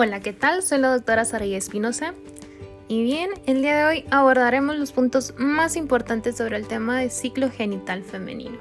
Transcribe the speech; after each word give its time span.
Hola, 0.00 0.20
¿qué 0.20 0.32
tal? 0.32 0.62
Soy 0.62 0.78
la 0.78 0.92
doctora 0.92 1.24
Saraya 1.24 1.58
Espinosa. 1.58 2.14
Y 2.86 3.02
bien, 3.02 3.30
el 3.46 3.62
día 3.62 3.76
de 3.78 3.84
hoy 3.84 4.04
abordaremos 4.12 4.76
los 4.76 4.92
puntos 4.92 5.34
más 5.38 5.74
importantes 5.74 6.36
sobre 6.36 6.56
el 6.56 6.68
tema 6.68 7.00
de 7.00 7.10
ciclo 7.10 7.50
genital 7.50 8.04
femenino. 8.04 8.58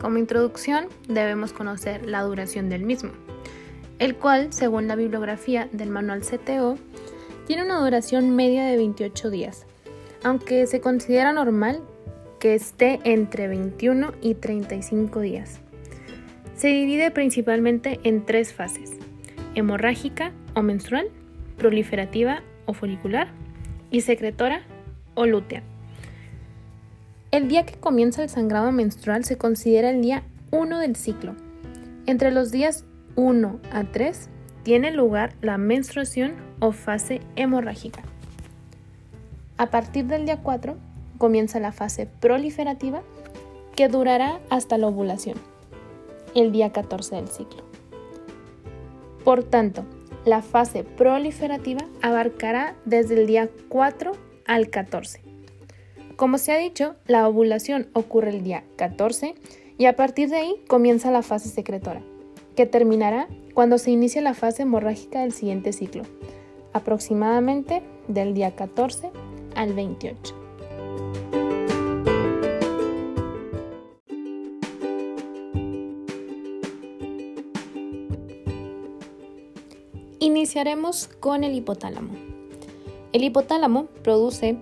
Como 0.00 0.18
introducción, 0.18 0.88
debemos 1.06 1.52
conocer 1.52 2.04
la 2.04 2.22
duración 2.22 2.68
del 2.70 2.82
mismo, 2.82 3.12
el 4.00 4.16
cual, 4.16 4.52
según 4.52 4.88
la 4.88 4.96
bibliografía 4.96 5.68
del 5.70 5.90
manual 5.90 6.22
CTO, 6.22 6.76
tiene 7.46 7.62
una 7.62 7.78
duración 7.78 8.34
media 8.34 8.64
de 8.64 8.76
28 8.78 9.30
días, 9.30 9.64
aunque 10.24 10.66
se 10.66 10.80
considera 10.80 11.32
normal 11.32 11.84
que 12.40 12.56
esté 12.56 12.98
entre 13.04 13.46
21 13.46 14.12
y 14.20 14.34
35 14.34 15.20
días. 15.20 15.60
Se 16.56 16.66
divide 16.66 17.12
principalmente 17.12 18.00
en 18.02 18.26
tres 18.26 18.52
fases, 18.52 18.90
hemorrágica 19.54 20.32
o 20.54 20.62
menstrual, 20.62 21.08
proliferativa 21.56 22.42
o 22.66 22.74
folicular 22.74 23.28
y 23.90 24.00
secretora 24.00 24.62
o 25.14 25.26
lútea. 25.26 25.62
El 27.30 27.48
día 27.48 27.64
que 27.64 27.74
comienza 27.74 28.22
el 28.22 28.28
sangrado 28.28 28.72
menstrual 28.72 29.24
se 29.24 29.38
considera 29.38 29.90
el 29.90 30.02
día 30.02 30.22
1 30.50 30.78
del 30.78 30.96
ciclo. 30.96 31.34
Entre 32.06 32.30
los 32.30 32.50
días 32.50 32.84
1 33.16 33.60
a 33.72 33.84
3 33.84 34.28
tiene 34.62 34.90
lugar 34.90 35.34
la 35.40 35.58
menstruación 35.58 36.34
o 36.60 36.72
fase 36.72 37.20
hemorrágica. 37.36 38.02
A 39.56 39.70
partir 39.70 40.06
del 40.06 40.24
día 40.24 40.40
4 40.42 40.76
comienza 41.18 41.60
la 41.60 41.72
fase 41.72 42.06
proliferativa 42.20 43.02
que 43.76 43.88
durará 43.88 44.40
hasta 44.50 44.76
la 44.76 44.88
ovulación, 44.88 45.38
el 46.34 46.52
día 46.52 46.72
14 46.72 47.16
del 47.16 47.28
ciclo. 47.28 47.71
Por 49.24 49.44
tanto, 49.44 49.84
la 50.24 50.42
fase 50.42 50.84
proliferativa 50.84 51.86
abarcará 52.00 52.76
desde 52.84 53.20
el 53.20 53.26
día 53.26 53.48
4 53.68 54.12
al 54.46 54.68
14. 54.70 55.20
Como 56.16 56.38
se 56.38 56.52
ha 56.52 56.58
dicho, 56.58 56.94
la 57.06 57.26
ovulación 57.26 57.88
ocurre 57.94 58.30
el 58.30 58.44
día 58.44 58.64
14 58.76 59.34
y 59.78 59.86
a 59.86 59.96
partir 59.96 60.28
de 60.28 60.36
ahí 60.36 60.54
comienza 60.68 61.10
la 61.10 61.22
fase 61.22 61.48
secretora, 61.48 62.02
que 62.54 62.66
terminará 62.66 63.28
cuando 63.54 63.78
se 63.78 63.90
inicie 63.90 64.22
la 64.22 64.34
fase 64.34 64.62
hemorrágica 64.62 65.20
del 65.20 65.32
siguiente 65.32 65.72
ciclo, 65.72 66.02
aproximadamente 66.72 67.82
del 68.08 68.34
día 68.34 68.54
14 68.54 69.10
al 69.54 69.72
28. 69.72 70.41
Iniciaremos 80.42 81.08
con 81.20 81.44
el 81.44 81.54
hipotálamo. 81.54 82.14
El 83.12 83.22
hipotálamo 83.22 83.86
produce 84.02 84.58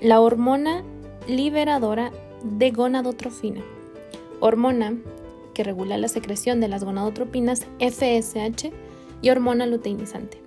la 0.00 0.20
hormona 0.20 0.82
liberadora 1.28 2.10
de 2.42 2.72
gonadotrofina, 2.72 3.62
hormona 4.40 4.96
que 5.54 5.62
regula 5.62 5.98
la 5.98 6.08
secreción 6.08 6.58
de 6.58 6.66
las 6.66 6.82
gonadotropinas 6.82 7.64
FSH 7.78 8.72
y 9.22 9.30
hormona 9.30 9.66
luteinizante. 9.66 10.42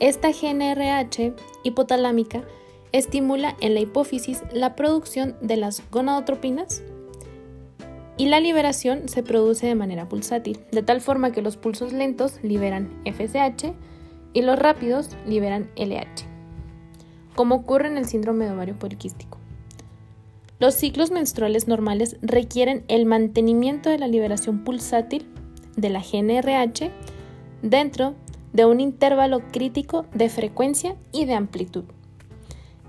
Esta 0.00 0.30
GNRH 0.32 1.34
hipotalámica 1.62 2.42
estimula 2.90 3.56
en 3.60 3.74
la 3.74 3.80
hipófisis 3.80 4.42
la 4.52 4.74
producción 4.74 5.36
de 5.40 5.56
las 5.56 5.88
gonadotropinas 5.92 6.82
y 8.18 8.26
la 8.26 8.40
liberación 8.40 9.08
se 9.08 9.22
produce 9.22 9.68
de 9.68 9.76
manera 9.76 10.08
pulsátil, 10.08 10.58
de 10.72 10.82
tal 10.82 11.00
forma 11.00 11.30
que 11.30 11.40
los 11.40 11.56
pulsos 11.56 11.92
lentos 11.92 12.40
liberan 12.42 12.90
FSH 13.06 13.72
y 14.32 14.42
los 14.42 14.58
rápidos 14.58 15.16
liberan 15.24 15.70
LH, 15.76 16.26
como 17.36 17.54
ocurre 17.54 17.86
en 17.86 17.96
el 17.96 18.06
síndrome 18.06 18.44
de 18.44 18.50
ovario 18.50 18.78
poliquístico. 18.78 19.38
Los 20.58 20.74
ciclos 20.74 21.12
menstruales 21.12 21.68
normales 21.68 22.16
requieren 22.20 22.84
el 22.88 23.06
mantenimiento 23.06 23.88
de 23.88 23.98
la 23.98 24.08
liberación 24.08 24.64
pulsátil 24.64 25.24
de 25.76 25.88
la 25.88 26.00
GNRH 26.00 26.90
dentro 27.62 28.16
de 28.52 28.64
un 28.64 28.80
intervalo 28.80 29.40
crítico 29.52 30.06
de 30.12 30.28
frecuencia 30.28 30.96
y 31.12 31.26
de 31.26 31.34
amplitud. 31.34 31.84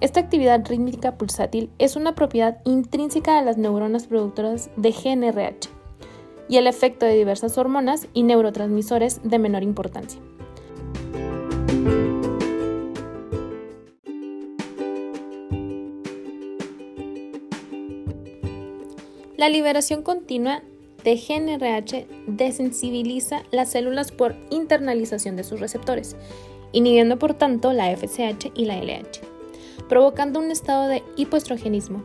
Esta 0.02 0.22
actividad 0.22 0.66
rítmica 0.66 1.18
pulsátil 1.18 1.70
es 1.78 1.98
una 1.98 2.16
propiedad 2.16 2.62
intrínseca 2.64 3.38
de 3.38 3.46
las 3.46 3.58
neuronas 3.58 4.08
productoras 4.08 4.70
de 4.78 4.92
GNRH 4.92 5.70
y 6.48 6.56
el 6.56 6.68
efecto 6.68 7.06
de 7.06 7.16
diversas 7.16 7.58
hormonas 7.58 8.08
y 8.14 8.24
neurotransmisores 8.24 9.20
de 9.24 9.40
menor 9.40 9.64
importancia. 9.64 10.22
La 19.36 19.50
liberación 19.50 20.02
continua 20.02 20.64
de 21.04 21.16
GNRH 21.16 22.08
desensibiliza 22.28 23.44
las 23.52 23.72
células 23.72 24.14
por 24.14 24.36
internalización 24.50 25.36
de 25.36 25.44
sus 25.44 25.60
receptores, 25.60 26.16
inhibiendo 26.72 27.20
por 27.20 27.34
tanto 27.34 27.74
la 27.74 27.94
FSH 27.96 28.52
y 28.56 28.66
la 28.66 28.82
LH 28.82 29.39
provocando 29.90 30.40
un 30.40 30.52
estado 30.52 30.88
de 30.88 31.04
hipoestrogenismo. 31.18 32.04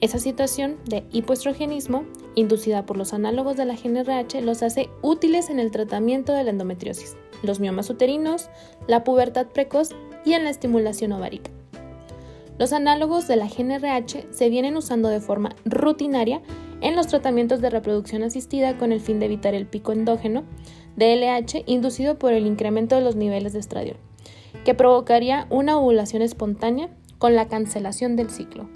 Esa 0.00 0.18
situación 0.18 0.76
de 0.84 1.04
hipoestrogenismo, 1.12 2.04
inducida 2.34 2.84
por 2.84 2.96
los 2.96 3.14
análogos 3.14 3.56
de 3.56 3.64
la 3.64 3.76
GNRH, 3.76 4.42
los 4.42 4.64
hace 4.64 4.90
útiles 5.00 5.48
en 5.48 5.60
el 5.60 5.70
tratamiento 5.70 6.32
de 6.32 6.42
la 6.42 6.50
endometriosis, 6.50 7.16
los 7.44 7.60
miomas 7.60 7.88
uterinos, 7.88 8.50
la 8.88 9.04
pubertad 9.04 9.46
precoz 9.46 9.90
y 10.24 10.32
en 10.32 10.44
la 10.44 10.50
estimulación 10.50 11.12
ovárica. 11.12 11.52
Los 12.58 12.72
análogos 12.72 13.28
de 13.28 13.36
la 13.36 13.46
GNRH 13.46 14.26
se 14.32 14.48
vienen 14.50 14.76
usando 14.76 15.08
de 15.08 15.20
forma 15.20 15.54
rutinaria 15.64 16.42
en 16.80 16.96
los 16.96 17.06
tratamientos 17.06 17.60
de 17.60 17.70
reproducción 17.70 18.24
asistida 18.24 18.76
con 18.76 18.90
el 18.90 19.00
fin 19.00 19.20
de 19.20 19.26
evitar 19.26 19.54
el 19.54 19.66
pico 19.66 19.92
endógeno 19.92 20.42
de 20.96 21.14
LH 21.16 21.62
inducido 21.66 22.18
por 22.18 22.32
el 22.32 22.46
incremento 22.46 22.96
de 22.96 23.02
los 23.02 23.14
niveles 23.14 23.52
de 23.52 23.60
estradiol, 23.60 23.96
que 24.64 24.74
provocaría 24.74 25.46
una 25.48 25.78
ovulación 25.78 26.22
espontánea 26.22 26.90
con 27.22 27.36
la 27.36 27.46
cancelación 27.46 28.16
del 28.16 28.30
ciclo. 28.30 28.68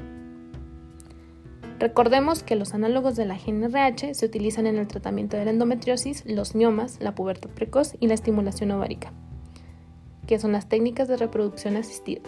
Recordemos 1.81 2.45
que 2.45 2.55
los 2.55 2.75
análogos 2.75 3.17
de 3.17 3.27
la 3.27 3.37
GNRH 3.37 4.15
se 4.15 4.25
utilizan 4.25 4.69
en 4.69 4.77
el 4.77 4.87
tratamiento 4.87 5.37
de 5.37 5.47
la 5.47 5.51
endometriosis, 5.51 6.25
los 6.27 6.55
miomas, 6.55 6.99
la 7.01 7.17
pubertad 7.17 7.51
precoz 7.51 7.97
y 7.99 8.07
la 8.07 8.15
estimulación 8.15 8.71
ovárica, 8.71 9.13
que 10.29 10.39
son 10.39 10.53
las 10.53 10.69
técnicas 10.69 11.09
de 11.09 11.17
reproducción 11.17 11.77
asistida. 11.77 12.21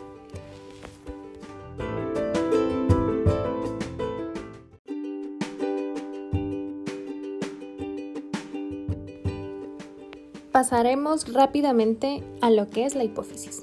Pasaremos 10.50 11.32
rápidamente 11.32 12.24
a 12.40 12.50
lo 12.50 12.68
que 12.70 12.86
es 12.86 12.96
la 12.96 13.04
hipófisis. 13.04 13.62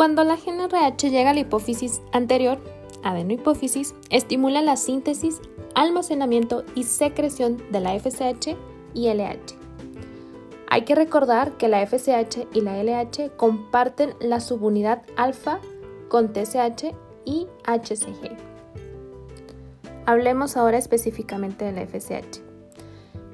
Cuando 0.00 0.24
la 0.24 0.36
GNRH 0.36 1.10
llega 1.10 1.28
a 1.28 1.34
la 1.34 1.40
hipófisis 1.40 2.00
anterior, 2.12 2.58
adenohipófisis, 3.02 3.94
estimula 4.08 4.62
la 4.62 4.78
síntesis, 4.78 5.42
almacenamiento 5.74 6.64
y 6.74 6.84
secreción 6.84 7.62
de 7.70 7.80
la 7.80 8.00
FSH 8.00 8.56
y 8.94 9.12
LH. 9.12 9.58
Hay 10.68 10.86
que 10.86 10.94
recordar 10.94 11.58
que 11.58 11.68
la 11.68 11.86
FSH 11.86 12.46
y 12.54 12.62
la 12.62 12.82
LH 12.82 13.36
comparten 13.36 14.14
la 14.20 14.40
subunidad 14.40 15.02
alfa 15.18 15.60
con 16.08 16.32
TSH 16.32 16.94
y 17.26 17.46
HCG. 17.66 18.38
Hablemos 20.06 20.56
ahora 20.56 20.78
específicamente 20.78 21.66
de 21.66 21.72
la 21.72 21.86
FSH. 21.86 22.40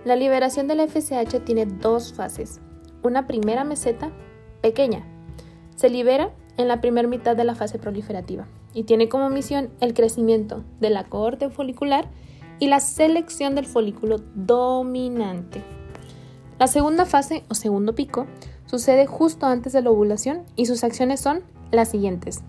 La 0.05 0.17
liberación 0.17 0.67
de 0.67 0.75
la 0.75 0.89
FSH 0.89 1.45
tiene 1.45 1.65
dos 1.65 2.13
fases. 2.13 2.61
Una 3.05 3.29
primera 3.29 3.63
meseta 3.63 4.11
pequeña. 4.63 5.07
Se 5.77 5.91
libera 5.91 6.33
en 6.57 6.69
la 6.69 6.81
primera 6.81 7.09
mitad 7.09 7.37
de 7.37 7.45
la 7.45 7.55
fase 7.55 7.79
proliferativa 7.79 8.47
y 8.73 8.85
tiene 8.85 9.09
como 9.09 9.31
misión 9.31 9.71
el 9.81 9.95
crecimiento 9.95 10.65
de 10.81 10.91
la 10.91 11.05
cohorte 11.05 11.51
folicular 11.51 12.09
y 12.59 12.69
la 12.69 12.81
selección 12.81 13.55
del 13.55 13.67
folículo 13.67 14.19
dominante. 14.35 15.63
La 16.59 16.67
segunda 16.67 17.05
fase 17.05 17.45
o 17.49 17.55
segundo 17.55 17.95
pico 17.95 18.27
sucede 18.67 19.07
justo 19.07 19.47
antes 19.47 19.73
de 19.73 19.83
la 19.83 19.91
ovulación 19.91 20.43
y 20.57 20.67
sus 20.67 20.85
acciones 20.85 21.21
son 21.21 21.43
las 21.71 21.91
siguientes. 21.91 22.43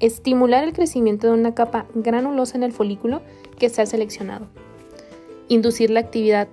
Estimular 0.00 0.64
el 0.64 0.72
crecimiento 0.72 1.28
de 1.28 1.34
una 1.34 1.54
capa 1.54 1.86
granulosa 1.94 2.56
en 2.56 2.64
el 2.64 2.72
folículo 2.72 3.22
que 3.58 3.68
se 3.68 3.82
ha 3.82 3.86
seleccionado. 3.86 4.46
Inducir 5.48 5.90
la 5.90 6.00
actividad 6.00 6.48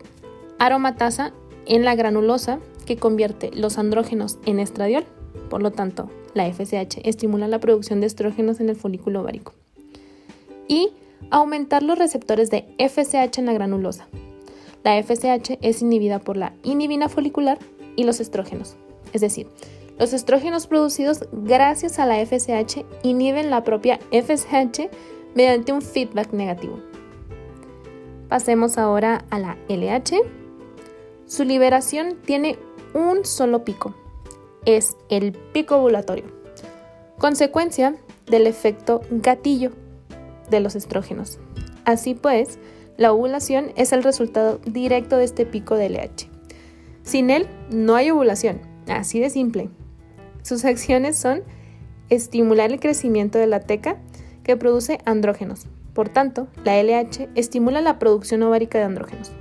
aromatasa 0.59 1.31
en 1.65 1.85
la 1.85 1.95
granulosa 1.95 2.59
que 2.85 2.97
convierte 2.97 3.51
los 3.53 3.77
andrógenos 3.77 4.37
en 4.45 4.59
estradiol, 4.59 5.05
por 5.49 5.61
lo 5.61 5.71
tanto, 5.71 6.09
la 6.33 6.51
FSH, 6.51 7.01
estimula 7.03 7.47
la 7.47 7.59
producción 7.59 8.01
de 8.01 8.07
estrógenos 8.07 8.59
en 8.59 8.69
el 8.69 8.75
folículo 8.75 9.21
ovárico. 9.21 9.53
Y 10.67 10.89
aumentar 11.31 11.83
los 11.83 11.97
receptores 11.97 12.49
de 12.49 12.65
FSH 12.77 13.39
en 13.39 13.45
la 13.45 13.53
granulosa. 13.53 14.07
La 14.83 15.01
FSH 15.01 15.57
es 15.61 15.81
inhibida 15.81 16.19
por 16.19 16.37
la 16.37 16.53
inhibina 16.63 17.09
folicular 17.09 17.59
y 17.95 18.03
los 18.03 18.19
estrógenos. 18.19 18.75
Es 19.13 19.21
decir, 19.21 19.47
los 19.97 20.13
estrógenos 20.13 20.67
producidos 20.67 21.25
gracias 21.31 21.99
a 21.99 22.05
la 22.05 22.25
FSH 22.25 22.85
inhiben 23.03 23.49
la 23.49 23.63
propia 23.63 23.99
FSH 24.11 24.89
mediante 25.35 25.73
un 25.73 25.81
feedback 25.81 26.31
negativo. 26.31 26.79
Pasemos 28.29 28.77
ahora 28.77 29.25
a 29.29 29.39
la 29.39 29.57
LH. 29.67 30.21
Su 31.25 31.43
liberación 31.43 32.15
tiene 32.25 32.57
un 32.93 33.25
solo 33.25 33.65
pico. 33.65 33.93
Es 34.69 34.95
el 35.09 35.31
pico 35.31 35.77
ovulatorio. 35.77 36.25
Consecuencia 37.17 37.95
del 38.27 38.45
efecto 38.45 39.01
gatillo 39.09 39.71
de 40.51 40.59
los 40.59 40.75
estrógenos. 40.75 41.39
Así 41.85 42.13
pues, 42.13 42.59
la 42.95 43.11
ovulación 43.11 43.71
es 43.75 43.93
el 43.93 44.03
resultado 44.03 44.59
directo 44.67 45.17
de 45.17 45.23
este 45.23 45.47
pico 45.47 45.73
de 45.73 45.89
LH. 45.89 46.29
Sin 47.01 47.31
él, 47.31 47.47
no 47.71 47.95
hay 47.95 48.11
ovulación. 48.11 48.61
Así 48.87 49.19
de 49.19 49.31
simple. 49.31 49.71
Sus 50.43 50.63
acciones 50.65 51.17
son 51.17 51.41
estimular 52.09 52.71
el 52.71 52.79
crecimiento 52.79 53.39
de 53.39 53.47
la 53.47 53.61
teca 53.61 53.97
que 54.43 54.55
produce 54.55 54.99
andrógenos. 55.03 55.65
Por 55.95 56.09
tanto, 56.09 56.47
la 56.63 56.79
LH 56.79 57.29
estimula 57.33 57.81
la 57.81 57.97
producción 57.97 58.43
ovárica 58.43 58.77
de 58.77 58.83
andrógenos 58.83 59.31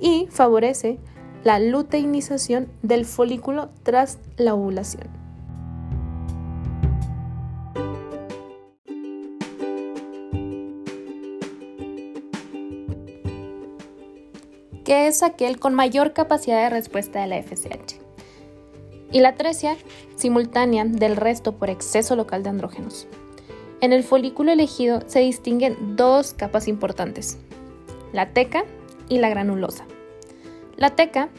y 0.00 0.26
favorece 0.30 1.00
la 1.44 1.58
luteinización 1.58 2.68
del 2.82 3.04
folículo 3.04 3.70
tras 3.82 4.18
la 4.36 4.54
ovulación. 4.54 5.26
que 14.86 15.08
es 15.08 15.24
aquel 15.24 15.58
con 15.58 15.74
mayor 15.74 16.12
capacidad 16.12 16.62
de 16.62 16.70
respuesta 16.70 17.20
de 17.20 17.26
la 17.26 17.42
FSH. 17.42 17.96
Y 19.10 19.18
la 19.18 19.30
atresia 19.30 19.76
simultánea 20.14 20.84
del 20.84 21.16
resto 21.16 21.56
por 21.56 21.70
exceso 21.70 22.14
local 22.14 22.44
de 22.44 22.50
andrógenos. 22.50 23.08
En 23.80 23.92
el 23.92 24.04
folículo 24.04 24.52
elegido 24.52 25.02
se 25.06 25.20
distinguen 25.20 25.96
dos 25.96 26.34
capas 26.34 26.68
importantes, 26.68 27.36
la 28.12 28.32
teca 28.32 28.64
y 29.08 29.18
la 29.18 29.28
granulosa. 29.28 29.84
La 30.76 30.90
teca, 30.90 31.30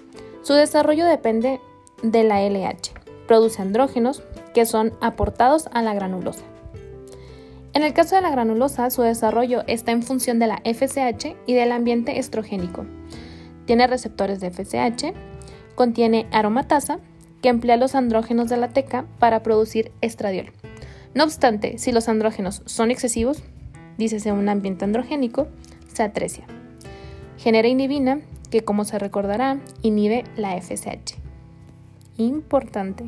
su 0.42 0.54
desarrollo 0.54 1.06
depende 1.06 1.60
de 2.02 2.24
la 2.24 2.42
LH, 2.42 2.92
produce 3.28 3.62
andrógenos 3.62 4.24
que 4.56 4.66
son 4.66 4.94
aportados 5.00 5.70
a 5.74 5.84
la 5.84 5.94
granulosa. 5.94 6.44
En 7.74 7.84
el 7.84 7.94
caso 7.94 8.16
de 8.16 8.24
la 8.24 8.32
granulosa, 8.32 8.90
su 8.90 9.04
desarrollo 9.04 9.64
está 9.68 9.92
en 9.92 10.02
función 10.02 10.40
de 10.40 10.48
la 10.48 10.64
FSH 10.66 11.36
y 11.46 11.54
del 11.54 11.72
ambiente 11.72 12.18
estrogénico. 12.18 12.88
Tiene 13.66 13.86
receptores 13.86 14.40
de 14.40 14.50
FSH, 14.50 15.14
contiene 15.76 16.26
aromatasa, 16.32 17.00
que 17.44 17.50
emplea 17.50 17.78
los 17.78 17.94
andrógenos 17.94 18.50
de 18.50 18.58
la 18.58 18.70
teca 18.70 19.06
para 19.20 19.44
producir 19.44 19.92
estradiol. 20.02 20.52
No 21.14 21.24
obstante, 21.24 21.78
si 21.78 21.92
los 21.92 22.10
andrógenos 22.10 22.64
son 22.66 22.90
excesivos, 22.90 23.44
dícese 24.00 24.32
un 24.32 24.50
ambiente 24.50 24.86
androgénico, 24.86 25.48
se 25.94 26.02
atresia. 26.02 26.46
Genera 27.38 27.68
inhibina, 27.68 28.22
que 28.50 28.64
como 28.64 28.86
se 28.86 29.00
recordará, 29.00 29.60
inhibe 29.82 30.24
la 30.36 30.60
FSH. 30.60 31.16
Importante. 32.18 33.06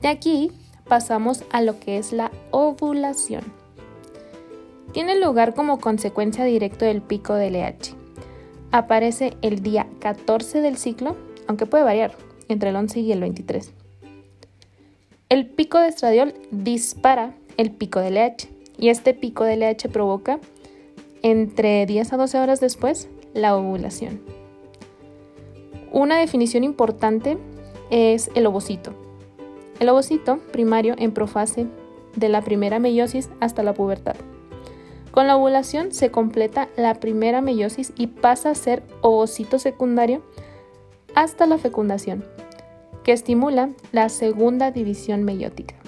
De 0.00 0.08
aquí 0.08 0.50
pasamos 0.88 1.44
a 1.52 1.62
lo 1.62 1.78
que 1.80 1.98
es 1.98 2.12
la 2.12 2.30
ovulación. 2.50 3.44
Tiene 4.92 5.18
lugar 5.18 5.54
como 5.54 5.78
consecuencia 5.78 6.44
directa 6.44 6.86
del 6.86 7.00
pico 7.00 7.34
del 7.34 7.54
LH. 7.54 7.94
Aparece 8.72 9.36
el 9.42 9.62
día 9.62 9.86
14 10.00 10.60
del 10.60 10.76
ciclo, 10.76 11.16
aunque 11.46 11.66
puede 11.66 11.84
variar 11.84 12.16
entre 12.48 12.70
el 12.70 12.76
11 12.76 13.00
y 13.00 13.12
el 13.12 13.20
23. 13.20 13.72
El 15.28 15.46
pico 15.46 15.78
de 15.78 15.88
estradiol 15.88 16.34
dispara 16.50 17.34
el 17.56 17.70
pico 17.70 18.00
de 18.00 18.10
LH 18.10 18.48
y 18.76 18.88
este 18.90 19.14
pico 19.14 19.44
de 19.44 19.56
LH 19.56 19.88
provoca 19.88 20.40
entre 21.22 21.86
10 21.86 22.12
a 22.12 22.16
12 22.16 22.38
horas 22.38 22.60
después 22.60 23.08
la 23.34 23.56
ovulación. 23.56 24.20
Una 25.90 26.18
definición 26.18 26.64
importante 26.64 27.38
es 27.90 28.30
el 28.34 28.46
ovocito. 28.46 28.94
El 29.80 29.88
ovocito 29.88 30.38
primario 30.52 30.94
en 30.98 31.12
profase 31.12 31.66
de 32.16 32.28
la 32.28 32.42
primera 32.42 32.78
meiosis 32.78 33.30
hasta 33.40 33.62
la 33.62 33.74
pubertad. 33.74 34.16
Con 35.10 35.26
la 35.26 35.36
ovulación 35.36 35.92
se 35.92 36.10
completa 36.10 36.68
la 36.76 36.94
primera 36.94 37.42
meiosis 37.42 37.92
y 37.96 38.06
pasa 38.06 38.50
a 38.50 38.54
ser 38.54 38.82
ovocito 39.02 39.58
secundario 39.58 40.22
hasta 41.14 41.46
la 41.46 41.58
fecundación 41.58 42.24
que 43.04 43.12
estimula 43.12 43.70
la 43.90 44.08
segunda 44.08 44.70
división 44.70 45.24
meiótica. 45.24 45.81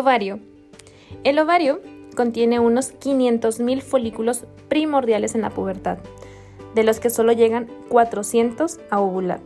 Ovario. 0.00 0.38
El 1.24 1.38
ovario 1.38 1.82
contiene 2.16 2.58
unos 2.58 2.98
500.000 3.00 3.82
folículos 3.82 4.46
primordiales 4.70 5.34
en 5.34 5.42
la 5.42 5.50
pubertad, 5.50 5.98
de 6.74 6.84
los 6.84 7.00
que 7.00 7.10
solo 7.10 7.32
llegan 7.32 7.68
400 7.90 8.80
a 8.88 8.98
ovular. 8.98 9.40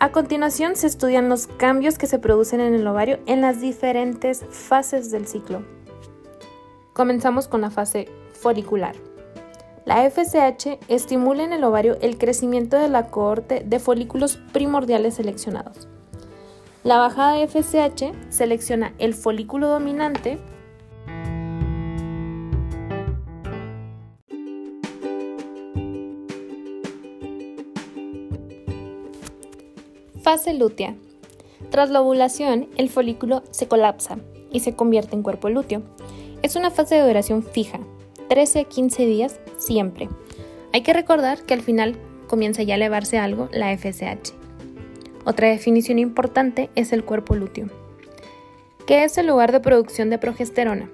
A 0.00 0.12
continuación 0.12 0.76
se 0.76 0.86
estudian 0.86 1.30
los 1.30 1.46
cambios 1.46 1.96
que 1.96 2.06
se 2.06 2.18
producen 2.18 2.60
en 2.60 2.74
el 2.74 2.86
ovario 2.86 3.20
en 3.24 3.40
las 3.40 3.62
diferentes 3.62 4.44
fases 4.50 5.10
del 5.10 5.26
ciclo. 5.26 5.62
Comenzamos 6.92 7.48
con 7.48 7.62
la 7.62 7.70
fase 7.70 8.06
folicular. 8.34 8.94
La 9.86 10.08
FSH 10.10 10.78
estimula 10.88 11.42
en 11.42 11.54
el 11.54 11.64
ovario 11.64 11.96
el 12.02 12.18
crecimiento 12.18 12.76
de 12.76 12.88
la 12.88 13.06
cohorte 13.06 13.62
de 13.64 13.78
folículos 13.78 14.36
primordiales 14.52 15.14
seleccionados. 15.14 15.88
La 16.88 16.96
bajada 16.96 17.34
de 17.34 17.46
FSH 17.46 18.14
selecciona 18.30 18.94
el 18.96 19.12
folículo 19.12 19.68
dominante 19.68 20.38
Fase 30.22 30.54
lútea. 30.54 30.94
Tras 31.70 31.90
la 31.90 32.00
ovulación, 32.00 32.70
el 32.78 32.88
folículo 32.88 33.42
se 33.50 33.68
colapsa 33.68 34.16
y 34.50 34.60
se 34.60 34.74
convierte 34.74 35.14
en 35.14 35.22
cuerpo 35.22 35.50
lúteo. 35.50 35.82
Es 36.40 36.56
una 36.56 36.70
fase 36.70 36.94
de 36.94 37.06
duración 37.06 37.42
fija, 37.42 37.80
13 38.30 38.60
a 38.60 38.64
15 38.64 39.04
días 39.04 39.40
siempre. 39.58 40.08
Hay 40.72 40.80
que 40.80 40.94
recordar 40.94 41.42
que 41.42 41.52
al 41.52 41.60
final 41.60 41.96
comienza 42.28 42.62
ya 42.62 42.72
a 42.72 42.76
elevarse 42.76 43.18
algo 43.18 43.50
la 43.52 43.76
FSH. 43.76 44.37
Otra 45.24 45.48
definición 45.48 45.98
importante 45.98 46.70
es 46.74 46.92
el 46.92 47.04
cuerpo 47.04 47.34
lúteo, 47.34 47.68
que 48.86 49.04
es 49.04 49.18
el 49.18 49.26
lugar 49.26 49.52
de 49.52 49.60
producción 49.60 50.10
de 50.10 50.18
progesterona. 50.18 50.88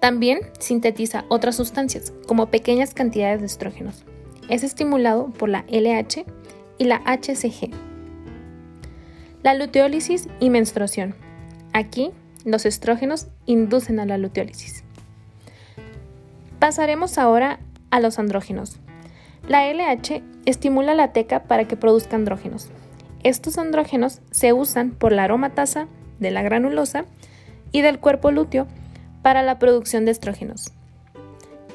También 0.00 0.40
sintetiza 0.58 1.24
otras 1.28 1.56
sustancias, 1.56 2.12
como 2.26 2.46
pequeñas 2.46 2.94
cantidades 2.94 3.40
de 3.40 3.46
estrógenos. 3.46 4.04
Es 4.48 4.64
estimulado 4.64 5.26
por 5.28 5.48
la 5.48 5.64
LH 5.68 6.24
y 6.78 6.84
la 6.84 7.02
HCG. 7.04 7.70
La 9.42 9.54
luteólisis 9.54 10.28
y 10.40 10.48
menstruación. 10.50 11.14
Aquí, 11.72 12.10
los 12.44 12.64
estrógenos 12.64 13.26
inducen 13.44 14.00
a 14.00 14.06
la 14.06 14.16
luteólisis. 14.16 14.82
Pasaremos 16.58 17.18
ahora 17.18 17.60
a 17.90 18.00
los 18.00 18.18
andrógenos. 18.18 18.78
La 19.48 19.70
LH 19.70 20.22
estimula 20.46 20.94
la 20.94 21.12
teca 21.12 21.44
para 21.44 21.66
que 21.66 21.76
produzca 21.76 22.16
andrógenos. 22.16 22.68
Estos 23.22 23.58
andrógenos 23.58 24.20
se 24.30 24.52
usan 24.52 24.90
por 24.90 25.12
la 25.12 25.24
aromatasa 25.24 25.88
de 26.18 26.30
la 26.30 26.42
granulosa 26.42 27.04
y 27.72 27.82
del 27.82 27.98
cuerpo 27.98 28.30
lúteo 28.30 28.66
para 29.22 29.42
la 29.42 29.58
producción 29.58 30.04
de 30.04 30.12
estrógenos. 30.12 30.72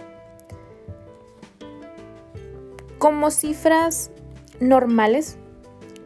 Como 2.99 3.31
cifras 3.31 4.11
normales 4.59 5.39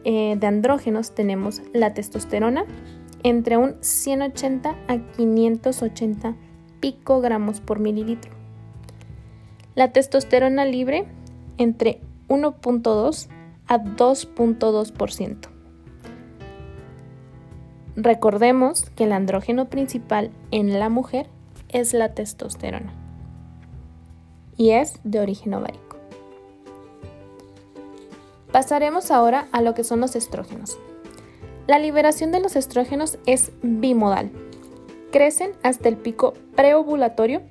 eh, 0.05 0.35
de 0.37 0.47
andrógenos 0.47 1.15
tenemos 1.15 1.61
la 1.73 1.93
testosterona 1.93 2.65
entre 3.25 3.57
un 3.57 3.75
180 3.81 4.75
a 4.87 4.97
580 5.17 6.35
picogramos 6.79 7.59
por 7.59 7.79
mililitro. 7.79 8.31
La 9.73 9.91
testosterona 9.91 10.63
libre 10.63 11.07
entre 11.57 12.01
1.2 12.27 13.27
a 13.65 13.79
2.2%. 13.79 15.37
Recordemos 17.95 18.91
que 18.91 19.05
el 19.05 19.11
andrógeno 19.11 19.69
principal 19.69 20.29
en 20.51 20.77
la 20.77 20.89
mujer 20.89 21.27
es 21.69 21.95
la 21.95 22.13
testosterona 22.13 22.93
y 24.55 24.69
es 24.69 24.99
de 25.03 25.19
origen 25.19 25.55
ovárico. 25.55 25.97
Pasaremos 28.51 29.09
ahora 29.09 29.47
a 29.51 29.63
lo 29.63 29.73
que 29.73 29.83
son 29.83 29.99
los 29.99 30.15
estrógenos. 30.15 30.77
La 31.67 31.79
liberación 31.79 32.31
de 32.31 32.39
los 32.39 32.55
estrógenos 32.55 33.17
es 33.25 33.51
bimodal. 33.63 34.29
Crecen 35.11 35.53
hasta 35.63 35.89
el 35.89 35.97
pico 35.97 36.33
preovulatorio 36.55 37.41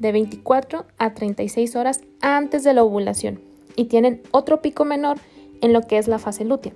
de 0.00 0.10
24 0.10 0.84
a 0.98 1.14
36 1.14 1.76
horas 1.76 2.00
antes 2.20 2.64
de 2.64 2.74
la 2.74 2.82
ovulación 2.82 3.40
y 3.76 3.84
tienen 3.84 4.20
otro 4.32 4.62
pico 4.62 4.84
menor 4.84 5.18
en 5.60 5.72
lo 5.72 5.82
que 5.82 5.98
es 5.98 6.08
la 6.08 6.18
fase 6.18 6.44
lútea. 6.44 6.72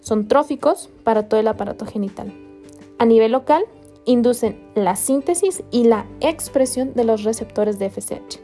Son 0.00 0.28
tróficos 0.28 0.88
para 1.02 1.28
todo 1.28 1.40
el 1.40 1.48
aparato 1.48 1.84
genital. 1.84 2.32
A 2.98 3.04
nivel 3.04 3.32
local, 3.32 3.64
inducen 4.04 4.70
la 4.76 4.94
síntesis 4.94 5.64
y 5.72 5.82
la 5.82 6.06
expresión 6.20 6.94
de 6.94 7.02
los 7.02 7.24
receptores 7.24 7.80
de 7.80 7.90
FSH. 7.90 8.38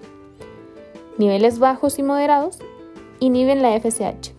Niveles 1.18 1.60
bajos 1.60 2.00
y 2.00 2.02
moderados 2.02 2.58
inhiben 3.20 3.62
la 3.62 3.78
FSH 3.78 4.32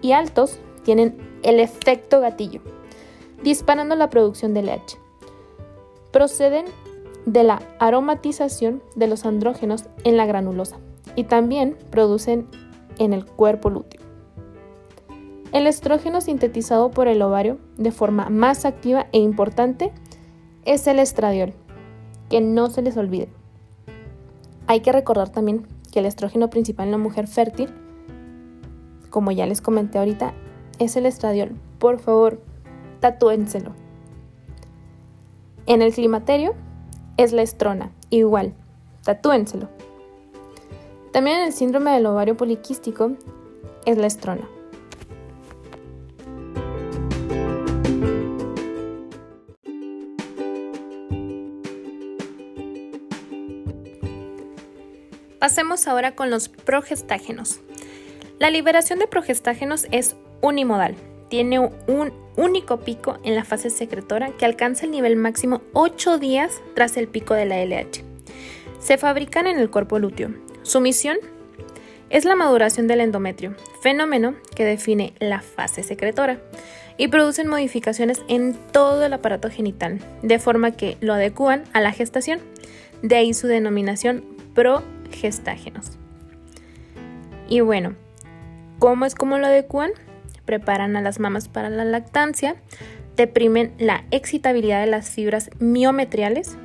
y 0.00 0.12
altos 0.12 0.58
tienen 0.82 1.25
el 1.46 1.60
efecto 1.60 2.20
gatillo, 2.20 2.60
disparando 3.42 3.94
la 3.96 4.10
producción 4.10 4.52
de 4.52 4.62
LH. 4.62 4.98
Proceden 6.12 6.66
de 7.24 7.42
la 7.42 7.62
aromatización 7.78 8.82
de 8.94 9.06
los 9.06 9.24
andrógenos 9.24 9.84
en 10.04 10.16
la 10.16 10.26
granulosa 10.26 10.76
y 11.14 11.24
también 11.24 11.76
producen 11.90 12.46
en 12.98 13.12
el 13.12 13.24
cuerpo 13.24 13.70
lúteo. 13.70 14.00
El 15.52 15.66
estrógeno 15.66 16.20
sintetizado 16.20 16.90
por 16.90 17.08
el 17.08 17.22
ovario 17.22 17.58
de 17.78 17.92
forma 17.92 18.28
más 18.28 18.64
activa 18.64 19.06
e 19.12 19.18
importante 19.18 19.92
es 20.64 20.86
el 20.86 20.98
estradiol, 20.98 21.54
que 22.28 22.40
no 22.40 22.68
se 22.68 22.82
les 22.82 22.96
olvide. 22.96 23.28
Hay 24.66 24.80
que 24.80 24.92
recordar 24.92 25.30
también 25.30 25.66
que 25.92 26.00
el 26.00 26.06
estrógeno 26.06 26.50
principal 26.50 26.86
en 26.86 26.92
la 26.92 26.98
mujer 26.98 27.28
fértil 27.28 27.72
como 29.16 29.30
ya 29.30 29.46
les 29.46 29.62
comenté 29.62 29.98
ahorita, 29.98 30.34
es 30.78 30.96
el 30.96 31.06
estradiol. 31.06 31.52
Por 31.78 31.98
favor, 31.98 32.40
tatúenselo. 33.00 33.72
En 35.66 35.82
el 35.82 35.92
climaterio 35.92 36.54
es 37.16 37.32
la 37.32 37.42
estrona, 37.42 37.90
igual, 38.10 38.54
tatúenselo. 39.04 39.68
También 41.12 41.38
en 41.38 41.46
el 41.46 41.52
síndrome 41.52 41.92
del 41.92 42.06
ovario 42.06 42.36
poliquístico 42.36 43.12
es 43.84 43.96
la 43.96 44.06
estrona. 44.06 44.48
Pasemos 55.38 55.86
ahora 55.86 56.16
con 56.16 56.28
los 56.28 56.48
progestágenos. 56.48 57.60
La 58.38 58.50
liberación 58.50 58.98
de 58.98 59.06
progestágenos 59.06 59.86
es 59.92 60.16
unimodal. 60.40 60.94
Tiene 61.28 61.58
un 61.58 62.12
único 62.36 62.80
pico 62.80 63.18
en 63.22 63.34
la 63.34 63.44
fase 63.44 63.70
secretora 63.70 64.30
que 64.30 64.44
alcanza 64.44 64.84
el 64.84 64.92
nivel 64.92 65.16
máximo 65.16 65.62
8 65.72 66.18
días 66.18 66.60
tras 66.74 66.96
el 66.96 67.08
pico 67.08 67.34
de 67.34 67.46
la 67.46 67.64
LH. 67.64 68.04
Se 68.78 68.98
fabrican 68.98 69.46
en 69.46 69.58
el 69.58 69.70
cuerpo 69.70 69.98
lúteo. 69.98 70.30
Su 70.62 70.80
misión 70.80 71.16
es 72.10 72.24
la 72.24 72.36
maduración 72.36 72.86
del 72.86 73.00
endometrio, 73.00 73.56
fenómeno 73.82 74.34
que 74.54 74.64
define 74.64 75.14
la 75.18 75.40
fase 75.40 75.82
secretora, 75.82 76.40
y 76.98 77.08
producen 77.08 77.48
modificaciones 77.48 78.22
en 78.28 78.54
todo 78.72 79.04
el 79.04 79.12
aparato 79.12 79.50
genital, 79.50 79.98
de 80.22 80.38
forma 80.38 80.70
que 80.70 80.96
lo 81.00 81.12
adecúan 81.14 81.64
a 81.72 81.80
la 81.80 81.92
gestación. 81.92 82.40
De 83.02 83.16
ahí 83.16 83.34
su 83.34 83.48
denominación 83.48 84.24
progestágenos. 84.54 85.98
Y 87.48 87.60
bueno, 87.60 87.94
¿Cómo 88.78 89.06
es 89.06 89.14
como 89.14 89.38
lo 89.38 89.46
adecuan? 89.46 89.90
Preparan 90.46 90.96
a 90.96 91.02
las 91.02 91.20
mamas 91.20 91.48
para 91.48 91.68
la 91.68 91.84
lactancia, 91.84 92.56
deprimen 93.16 93.72
la 93.78 94.04
excitabilidad 94.10 94.80
de 94.80 94.86
las 94.86 95.10
fibras 95.10 95.50
miometriales, 95.58 96.56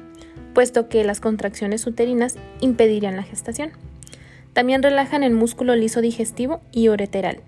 puesto 0.54 0.88
que 0.88 1.04
las 1.04 1.20
contracciones 1.20 1.86
uterinas 1.86 2.38
impedirían 2.62 3.18
la 3.18 3.24
gestación. 3.24 3.72
También 4.54 4.84
relajan 4.84 5.24
el 5.24 5.34
músculo 5.34 5.76
liso 5.76 6.00
digestivo 6.00 6.62
y 6.72 6.88
ureteral. 6.88 7.42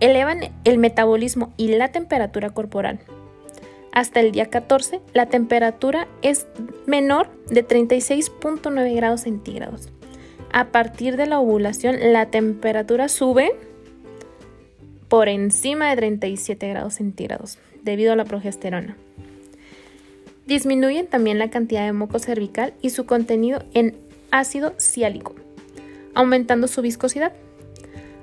Elevan 0.00 0.40
el 0.64 0.78
metabolismo 0.78 1.52
y 1.56 1.68
la 1.68 1.92
temperatura 1.92 2.50
corporal. 2.50 2.98
Hasta 3.92 4.18
el 4.18 4.32
día 4.32 4.50
14, 4.50 5.00
la 5.14 5.26
temperatura 5.26 6.08
es 6.22 6.46
menor 6.86 7.30
de 7.48 7.66
36.9 7.66 8.94
grados 8.94 9.22
centígrados 9.22 9.92
a 10.56 10.68
partir 10.68 11.18
de 11.18 11.26
la 11.26 11.38
ovulación 11.38 11.96
la 12.12 12.30
temperatura 12.30 13.08
sube 13.08 13.52
por 15.08 15.28
encima 15.28 15.90
de 15.90 15.96
37 15.96 16.68
grados 16.68 16.94
centígrados 16.94 17.58
debido 17.82 18.12
a 18.12 18.16
la 18.16 18.24
progesterona. 18.24 18.96
Disminuyen 20.46 21.06
también 21.06 21.38
la 21.38 21.50
cantidad 21.50 21.84
de 21.84 21.92
moco 21.92 22.18
cervical 22.18 22.74
y 22.80 22.90
su 22.90 23.04
contenido 23.06 23.64
en 23.74 23.96
ácido 24.30 24.74
ciálico, 24.78 25.34
aumentando 26.14 26.68
su 26.68 26.82
viscosidad. 26.82 27.32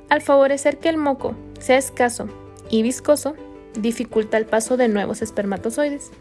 Al 0.10 0.22
favorecer 0.22 0.78
que 0.78 0.90
el 0.90 0.98
moco 0.98 1.36
sea 1.60 1.78
escaso 1.78 2.28
y 2.70 2.82
viscoso, 2.82 3.36
dificulta 3.80 4.38
el 4.38 4.46
paso 4.46 4.78
de 4.78 4.88
nuevos 4.88 5.22
espermatozoides. 5.22 6.12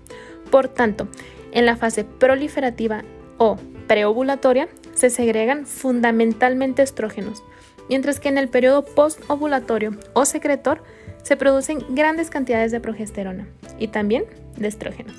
Por 0.51 0.69
tanto, 0.69 1.09
en 1.53 1.67
la 1.67 1.77
fase 1.77 2.05
proliferativa 2.05 3.05
o 3.39 3.57
preovulatoria 3.87 4.69
se 4.95 5.11
segregan 5.11 5.67
fundamentalmente 5.67 6.83
estrógenos, 6.83 7.43
mientras 7.89 8.21
que 8.21 8.29
en 8.29 8.39
el 8.39 8.49
periodo 8.49 8.85
postovulatorio 8.85 9.97
o 10.13 10.25
secretor 10.25 10.83
se 11.23 11.37
producen 11.37 11.85
grandes 11.91 12.31
cantidades 12.31 12.73
de 12.73 12.81
progesterona 12.81 13.47
y 13.79 13.89
también 13.89 14.25
de 14.57 14.69
estrógenos. 14.69 15.15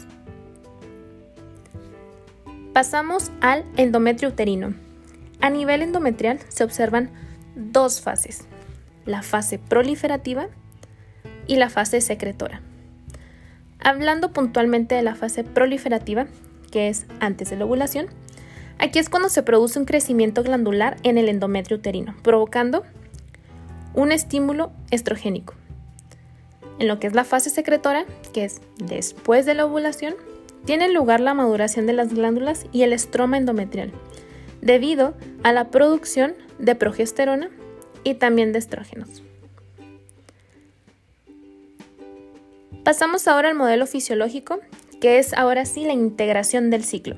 Pasamos 2.74 3.32
al 3.40 3.66
endometrio 3.78 4.30
uterino. 4.30 4.74
A 5.42 5.50
nivel 5.50 5.82
endometrial 5.82 6.40
se 6.50 6.64
observan 6.64 7.12
dos 7.56 8.02
fases, 8.02 8.48
la 9.06 9.22
fase 9.22 9.60
proliferativa 9.60 10.48
y 11.46 11.58
la 11.58 11.70
fase 11.70 12.02
secretora. 12.02 12.62
Hablando 13.80 14.32
puntualmente 14.32 14.96
de 14.96 15.04
la 15.04 15.16
fase 15.16 15.44
proliferativa, 15.44 16.26
que 16.72 16.88
es 16.88 17.06
antes 17.20 17.50
de 17.50 17.58
la 17.58 17.66
ovulación, 17.66 18.08
Aquí 18.84 19.00
es 19.00 19.08
cuando 19.08 19.30
se 19.30 19.44
produce 19.44 19.80
un 19.80 19.86
crecimiento 19.86 20.44
glandular 20.44 20.98
en 21.04 21.18
el 21.18 21.30
endometrio 21.30 21.78
uterino, 21.78 22.18
provocando 22.22 22.84
un 23.94 24.12
estímulo 24.12 24.74
estrogénico. 24.92 25.54
En 26.80 26.90
lo 26.90 27.00
que 27.00 27.08
es 27.08 27.14
la 27.14 27.24
fase 27.24 27.50
secretora, 27.50 28.04
que 28.34 28.44
es 28.44 28.60
después 28.80 29.46
de 29.46 29.54
la 29.54 29.64
ovulación, 29.64 30.16
tiene 30.66 30.92
lugar 30.92 31.22
la 31.22 31.34
maduración 31.34 31.86
de 31.86 31.94
las 31.94 32.14
glándulas 32.14 32.66
y 32.74 32.82
el 32.82 32.92
estroma 32.92 33.38
endometrial, 33.38 33.94
debido 34.60 35.14
a 35.44 35.54
la 35.54 35.72
producción 35.72 36.34
de 36.60 36.76
progesterona 36.76 37.52
y 38.04 38.16
también 38.16 38.52
de 38.52 38.60
estrógenos. 38.60 39.24
Pasamos 42.84 43.30
ahora 43.30 43.48
al 43.48 43.56
modelo 43.56 43.88
fisiológico, 43.88 44.60
que 45.00 45.20
es 45.20 45.34
ahora 45.34 45.64
sí 45.64 45.86
la 45.86 45.94
integración 45.94 46.70
del 46.70 46.84
ciclo. 46.84 47.16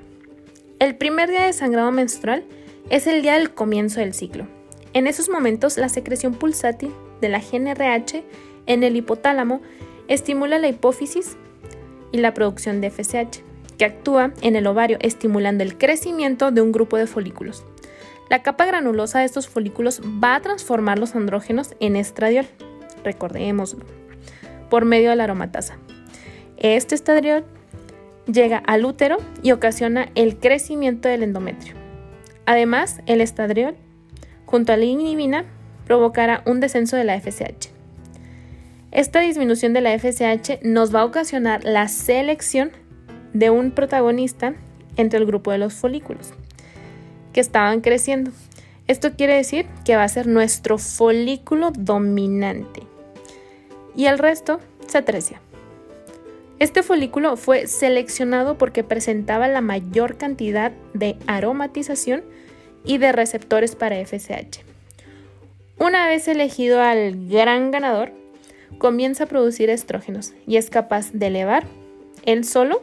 El 0.78 0.98
primer 0.98 1.30
día 1.30 1.46
de 1.46 1.54
sangrado 1.54 1.90
menstrual 1.94 2.44
es 2.90 3.08
el 3.08 3.22
día 3.22 3.36
del 3.36 3.54
comienzo 3.54 4.02
del 4.02 4.14
ciclo. 4.14 4.46
En 4.92 5.08
esos 5.08 5.30
momentos, 5.30 5.78
la 5.78 5.88
secreción 5.88 6.34
pulsátil 6.34 6.92
de 7.22 7.30
la 7.30 7.40
GNRH 7.40 8.26
en 8.66 8.84
el 8.84 8.98
hipotálamo 8.98 9.62
estimula 10.10 10.60
la 10.60 10.68
hipófisis 10.68 11.38
y 12.12 12.18
la 12.18 12.34
producción 12.34 12.82
de 12.82 12.90
FSH, 12.90 13.42
que 13.78 13.86
actúa 13.86 14.34
en 14.42 14.58
el 14.58 14.68
ovario 14.68 14.98
estimulando 15.00 15.64
el 15.64 15.78
crecimiento 15.78 16.52
de 16.52 16.62
un 16.62 16.74
grupo 16.74 16.98
de 16.98 17.08
folículos. 17.08 17.64
La 18.30 18.44
capa 18.44 18.66
granulosa 18.66 19.20
de 19.20 19.26
estos 19.26 19.48
folículos 19.48 20.02
va 20.02 20.36
a 20.36 20.42
transformar 20.42 21.00
los 21.00 21.16
andrógenos 21.16 21.74
en 21.80 21.96
estradiol, 21.96 22.48
recordémoslo, 23.06 23.86
por 24.70 24.84
medio 24.84 25.10
de 25.12 25.16
la 25.16 25.24
aromatasa. 25.24 25.78
Este 26.58 26.96
estradiol 26.96 27.46
llega 28.28 28.58
al 28.58 28.86
útero 28.86 29.18
y 29.42 29.52
ocasiona 29.52 30.10
el 30.16 30.38
crecimiento 30.38 31.08
del 31.08 31.24
endometrio. 31.24 31.76
Además, 32.46 33.02
el 33.06 33.22
estadriol, 33.22 33.76
junto 34.46 34.74
a 34.74 34.78
la 34.78 34.86
inhibina, 34.86 35.46
provocará 35.86 36.44
un 36.46 36.60
descenso 36.60 36.96
de 36.96 37.04
la 37.04 37.20
FSH. 37.20 37.70
Esta 38.92 39.20
disminución 39.20 39.74
de 39.74 39.82
la 39.82 39.98
FSH 39.98 40.60
nos 40.64 40.94
va 40.94 41.02
a 41.02 41.06
ocasionar 41.06 41.64
la 41.64 41.88
selección 41.88 42.72
de 43.34 43.50
un 43.50 43.72
protagonista 43.72 44.54
entre 44.96 45.20
el 45.20 45.26
grupo 45.26 45.52
de 45.52 45.58
los 45.58 45.74
folículos 45.74 46.34
que 47.34 47.42
estaban 47.42 47.82
creciendo. 47.82 48.32
Esto 48.88 49.12
quiere 49.18 49.36
decir 49.36 49.66
que 49.84 49.98
va 49.98 50.04
a 50.04 50.10
ser 50.10 50.28
nuestro 50.28 50.78
folículo 50.78 51.72
dominante 51.72 52.84
y 53.96 54.06
el 54.06 54.20
resto 54.20 54.60
se 54.88 55.00
atrecia. 55.00 55.42
Este 56.58 56.84
folículo 56.84 57.36
fue 57.36 57.68
seleccionado 57.68 58.58
porque 58.58 58.84
presentaba 58.84 59.48
la 59.50 59.60
mayor 59.60 60.18
cantidad 60.18 60.72
de 60.94 61.18
aromatización 61.28 62.24
y 62.86 62.98
de 62.98 63.12
receptores 63.12 63.76
para 63.76 63.98
FSH. 64.06 64.64
Una 65.78 66.08
vez 66.08 66.28
elegido 66.30 66.82
al 66.82 67.28
gran 67.28 67.72
ganador, 67.72 68.14
comienza 68.78 69.26
a 69.26 69.28
producir 69.28 69.70
estrógenos 69.70 70.34
y 70.48 70.56
es 70.56 70.70
capaz 70.70 71.12
de 71.12 71.28
elevar 71.28 71.66
él 72.26 72.46
solo 72.46 72.82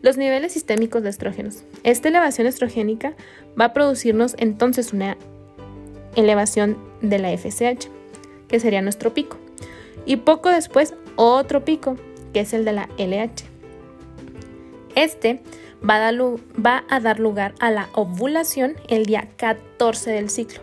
los 0.00 0.16
niveles 0.16 0.52
sistémicos 0.52 1.02
de 1.02 1.10
estrógenos. 1.10 1.64
Esta 1.82 2.08
elevación 2.08 2.46
estrogénica 2.46 3.14
va 3.60 3.66
a 3.66 3.72
producirnos 3.72 4.36
entonces 4.38 4.92
una 4.92 5.16
elevación 6.14 6.78
de 7.02 7.18
la 7.18 7.36
FSH, 7.36 7.88
que 8.46 8.60
sería 8.60 8.80
nuestro 8.80 9.12
pico. 9.12 9.36
Y 10.06 10.16
poco 10.16 10.50
después 10.50 10.94
otro 11.16 11.64
pico, 11.64 11.96
que 12.32 12.40
es 12.40 12.52
el 12.52 12.64
de 12.64 12.72
la 12.72 12.88
LH. 12.98 13.44
Este 14.94 15.40
va 15.88 15.96
a, 15.96 15.98
dar, 16.00 16.14
va 16.14 16.84
a 16.88 17.00
dar 17.00 17.20
lugar 17.20 17.54
a 17.60 17.70
la 17.70 17.88
ovulación 17.94 18.74
el 18.88 19.06
día 19.06 19.28
14 19.36 20.10
del 20.10 20.30
ciclo. 20.30 20.60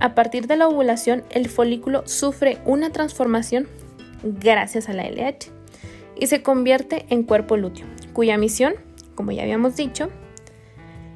A 0.00 0.14
partir 0.14 0.46
de 0.46 0.56
la 0.56 0.68
ovulación, 0.68 1.24
el 1.30 1.48
folículo 1.48 2.06
sufre 2.06 2.58
una 2.64 2.90
transformación 2.90 3.66
gracias 4.22 4.88
a 4.88 4.92
la 4.92 5.08
LH 5.08 5.50
y 6.16 6.26
se 6.26 6.42
convierte 6.42 7.06
en 7.10 7.22
cuerpo 7.22 7.56
lúteo, 7.56 7.86
cuya 8.12 8.38
misión, 8.38 8.74
como 9.14 9.32
ya 9.32 9.42
habíamos 9.42 9.76
dicho, 9.76 10.10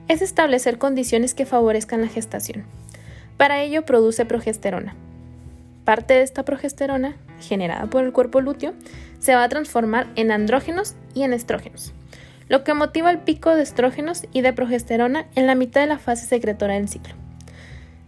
es 0.08 0.22
establecer 0.22 0.78
condiciones 0.78 1.34
que 1.34 1.46
favorezcan 1.46 2.00
la 2.00 2.08
gestación. 2.08 2.64
Para 3.37 3.62
ello 3.62 3.84
produce 3.84 4.25
progesterona. 4.25 4.94
Parte 5.84 6.14
de 6.14 6.22
esta 6.22 6.44
progesterona, 6.44 7.16
generada 7.40 7.87
por 7.87 8.04
el 8.04 8.12
cuerpo 8.12 8.40
lúteo, 8.40 8.75
se 9.23 9.37
va 9.37 9.45
a 9.45 9.49
transformar 9.49 10.09
en 10.17 10.33
andrógenos 10.33 10.97
y 11.14 11.23
en 11.23 11.33
estrógenos, 11.33 11.93
lo 12.49 12.64
que 12.64 12.75
motiva 12.75 13.11
el 13.11 13.19
pico 13.19 13.55
de 13.55 13.62
estrógenos 13.62 14.26
y 14.33 14.41
de 14.41 14.52
progesterona 14.52 15.26
en 15.37 15.47
la 15.47 15.55
mitad 15.55 15.81
de 15.81 15.87
la 15.87 15.99
fase 15.99 16.26
secretora 16.26 16.75
del 16.75 16.88
ciclo. 16.88 17.14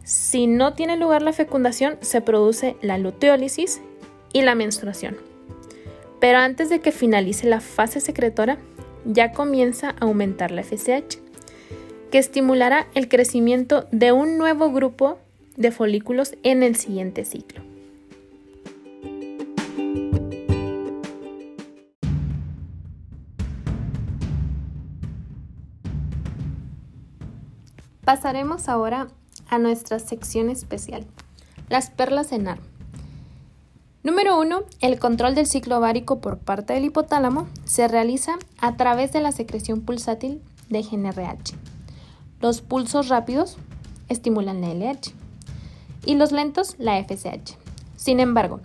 Si 0.03 0.49
no 0.49 0.75
tiene 0.75 0.97
lugar 0.97 1.23
la 1.23 1.33
fecundación, 1.33 1.97
se 2.01 2.21
produce 2.21 2.77
la 2.83 2.99
luteólisis 2.99 3.81
y 4.33 4.43
la 4.43 4.57
menstruación. 4.57 5.17
Pero 6.21 6.39
antes 6.39 6.69
de 6.69 6.81
que 6.81 6.91
finalice 6.91 7.47
la 7.47 7.61
fase 7.61 8.01
secretora, 8.01 8.59
ya 9.05 9.33
comienza 9.33 9.91
a 9.91 10.05
aumentar 10.05 10.51
la 10.51 10.65
FSH, 10.65 11.19
que 12.11 12.19
estimulará 12.19 12.89
el 12.95 13.09
crecimiento 13.09 13.87
de 13.93 14.11
un 14.13 14.37
nuevo 14.37 14.73
grupo 14.73 15.19
de 15.57 15.71
folículos 15.71 16.35
en 16.43 16.63
el 16.65 16.75
siguiente 16.75 17.25
ciclo. 17.25 17.74
Pasaremos 28.05 28.69
ahora 28.69 29.09
a 29.49 29.59
nuestra 29.59 29.99
sección 29.99 30.51
especial, 30.51 31.07
las 31.71 31.89
perlas 31.89 32.33
en 32.33 32.49
ar. 32.49 32.59
Número 34.03 34.39
1. 34.39 34.61
El 34.83 34.99
control 34.99 35.35
del 35.35 35.47
ciclo 35.47 35.79
ovárico 35.79 36.21
por 36.21 36.37
parte 36.37 36.75
del 36.75 36.85
hipotálamo 36.85 37.49
se 37.65 37.89
realiza 37.89 38.35
a 38.59 38.77
través 38.77 39.13
de 39.13 39.23
la 39.23 39.33
secreción 39.33 39.81
pulsátil 39.81 40.43
de 40.69 40.83
GNRH. 40.83 41.55
Los 42.43 42.61
pulsos 42.61 43.09
rápidos 43.09 43.57
estimulan 44.11 44.61
la 44.61 44.75
LH 44.75 45.15
y 46.05 46.17
los 46.17 46.31
lentos 46.31 46.77
la 46.79 47.03
FSH. 47.03 47.57
Sin 47.97 48.21
embargo, 48.21 48.61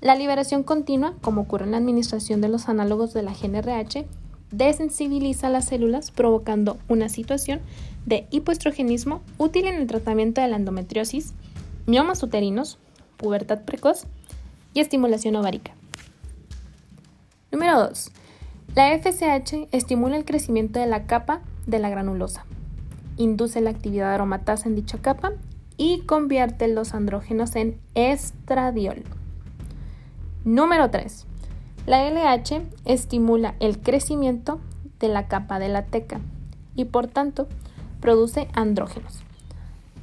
la 0.00 0.14
liberación 0.14 0.62
continua, 0.62 1.12
como 1.20 1.42
ocurre 1.42 1.66
en 1.66 1.72
la 1.72 1.76
administración 1.76 2.40
de 2.40 2.48
los 2.48 2.70
análogos 2.70 3.12
de 3.12 3.22
la 3.22 3.34
GNRH, 3.34 4.06
desensibiliza 4.50 5.50
las 5.50 5.66
células 5.66 6.10
provocando 6.10 6.78
una 6.88 7.10
situación 7.10 7.60
de 8.08 8.26
hipoestrogenismo 8.30 9.22
útil 9.36 9.66
en 9.66 9.74
el 9.74 9.86
tratamiento 9.86 10.40
de 10.40 10.48
la 10.48 10.56
endometriosis, 10.56 11.34
miomas 11.86 12.22
uterinos, 12.22 12.78
pubertad 13.18 13.64
precoz 13.64 14.06
y 14.72 14.80
estimulación 14.80 15.36
ovárica. 15.36 15.74
Número 17.52 17.78
2. 17.78 18.10
La 18.74 18.98
FSH 18.98 19.68
estimula 19.72 20.16
el 20.16 20.24
crecimiento 20.24 20.80
de 20.80 20.86
la 20.86 21.06
capa 21.06 21.42
de 21.66 21.78
la 21.80 21.90
granulosa, 21.90 22.46
induce 23.18 23.60
la 23.60 23.70
actividad 23.70 24.14
aromatasa 24.14 24.68
en 24.68 24.74
dicha 24.74 24.98
capa 24.98 25.32
y 25.76 26.00
convierte 26.06 26.66
los 26.68 26.94
andrógenos 26.94 27.56
en 27.56 27.78
estradiol. 27.94 29.04
Número 30.44 30.90
3. 30.90 31.26
La 31.86 32.08
LH 32.08 32.62
estimula 32.86 33.54
el 33.60 33.80
crecimiento 33.80 34.60
de 34.98 35.08
la 35.08 35.28
capa 35.28 35.58
de 35.58 35.68
la 35.68 35.84
teca 35.84 36.20
y 36.74 36.86
por 36.86 37.06
tanto 37.06 37.48
produce 38.00 38.48
andrógenos. 38.52 39.22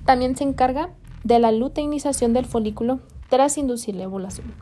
También 0.06 0.36
se 0.36 0.44
encarga 0.44 0.90
de 1.24 1.40
la 1.40 1.52
luteinización 1.52 2.34
del 2.34 2.46
folículo 2.46 3.00
tras 3.30 3.58
inducir 3.58 3.96
la 3.96 4.08
ovulación. 4.08 4.54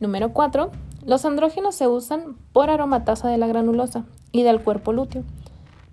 Número 0.00 0.32
4. 0.32 0.70
Los 1.04 1.24
andrógenos 1.24 1.74
se 1.74 1.86
usan 1.86 2.36
por 2.52 2.70
aromatasa 2.70 3.28
de 3.28 3.38
la 3.38 3.46
granulosa 3.46 4.04
y 4.32 4.42
del 4.42 4.60
cuerpo 4.60 4.92
lúteo 4.92 5.22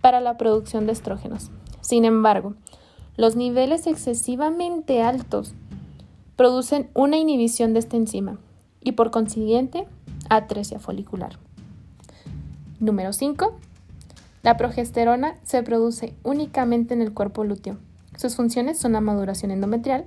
para 0.01 0.21
la 0.21 0.38
producción 0.38 0.86
de 0.86 0.93
estrógenos. 0.93 1.51
Sin 1.81 2.05
embargo, 2.05 2.55
los 3.15 3.36
niveles 3.36 3.88
excesivamente 3.88 5.01
altos 5.01 5.53
producen 6.36 6.89
una 6.93 7.17
inhibición 7.17 7.73
de 7.73 7.79
esta 7.79 7.97
enzima 7.97 8.38
y 8.81 8.93
por 8.93 9.12
consiguiente 9.12 9.86
atresia 10.29 10.79
folicular. 10.79 11.38
Número 12.79 13.13
5. 13.13 13.53
La 14.43 14.58
progesterona 14.58 15.38
se 15.43 15.63
produce 15.63 16.13
únicamente 16.23 16.93
en 16.93 17.01
el 17.01 17.13
cuerpo 17.13 17.45
lúteo. 17.45 17.77
Sus 18.17 18.36
funciones 18.36 18.77
son 18.77 18.91
la 18.91 19.01
maduración 19.01 19.51
endometrial, 19.51 20.06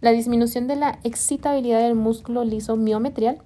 la 0.00 0.12
disminución 0.12 0.68
de 0.68 0.76
la 0.76 1.00
excitabilidad 1.02 1.80
del 1.80 1.96
músculo 1.96 2.44
liso 2.44 2.76
miometrial, 2.76 3.38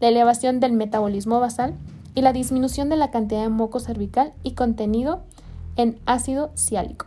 la 0.00 0.08
elevación 0.08 0.60
del 0.60 0.72
metabolismo 0.72 1.40
basal 1.40 1.74
y 2.14 2.22
la 2.22 2.32
disminución 2.32 2.88
de 2.88 2.96
la 2.96 3.10
cantidad 3.10 3.42
de 3.42 3.50
moco 3.50 3.80
cervical 3.80 4.32
y 4.42 4.54
contenido 4.54 5.22
en 5.76 5.98
ácido 6.06 6.50
ciálico. 6.56 7.06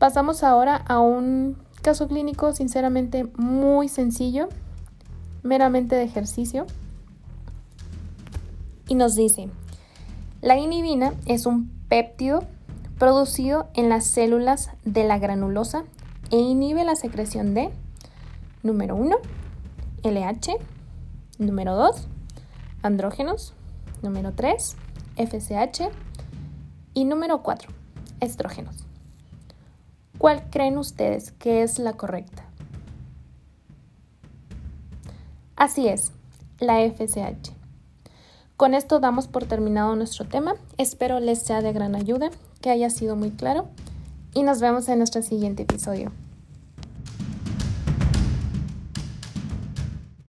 Pasamos 0.00 0.42
ahora 0.42 0.76
a 0.76 0.98
un 0.98 1.56
caso 1.80 2.08
clínico 2.08 2.52
sinceramente 2.54 3.28
muy 3.36 3.88
sencillo 3.88 4.48
meramente 5.42 5.94
de 5.94 6.02
ejercicio. 6.02 6.66
Y 8.88 8.96
nos 8.96 9.14
dice, 9.14 9.48
la 10.42 10.56
inhibina 10.56 11.12
es 11.26 11.46
un 11.46 11.70
péptido 11.88 12.44
producido 12.98 13.68
en 13.74 13.88
las 13.88 14.06
células 14.06 14.70
de 14.84 15.04
la 15.04 15.18
granulosa 15.18 15.84
e 16.30 16.36
inhibe 16.36 16.84
la 16.84 16.96
secreción 16.96 17.54
de, 17.54 17.70
número 18.62 18.96
1, 18.96 19.16
LH, 20.02 20.56
número 21.38 21.76
2, 21.76 22.08
andrógenos, 22.82 23.54
número 24.02 24.32
3, 24.32 24.76
FSH 25.16 25.90
y 26.94 27.04
número 27.04 27.42
4, 27.42 27.70
estrógenos. 28.20 28.86
¿Cuál 30.18 30.48
creen 30.50 30.78
ustedes 30.78 31.32
que 31.32 31.62
es 31.62 31.78
la 31.78 31.94
correcta? 31.94 32.44
Así 35.56 35.88
es, 35.88 36.12
la 36.58 36.80
FSH. 36.80 37.59
Con 38.60 38.74
esto 38.74 39.00
damos 39.00 39.26
por 39.26 39.46
terminado 39.46 39.96
nuestro 39.96 40.26
tema. 40.26 40.54
Espero 40.76 41.18
les 41.18 41.38
sea 41.38 41.62
de 41.62 41.72
gran 41.72 41.94
ayuda, 41.94 42.28
que 42.60 42.68
haya 42.68 42.90
sido 42.90 43.16
muy 43.16 43.30
claro 43.30 43.68
y 44.34 44.42
nos 44.42 44.60
vemos 44.60 44.86
en 44.90 44.98
nuestro 44.98 45.22
siguiente 45.22 45.62
episodio. 45.62 46.12